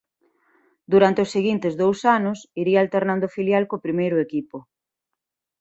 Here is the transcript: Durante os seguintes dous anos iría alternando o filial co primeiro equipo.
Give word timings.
Durante 0.93 1.19
os 1.25 1.33
seguintes 1.35 1.73
dous 1.83 1.99
anos 2.17 2.39
iría 2.61 2.79
alternando 2.81 3.23
o 3.27 3.33
filial 3.37 3.63
co 3.69 3.83
primeiro 3.85 4.17
equipo. 4.25 4.57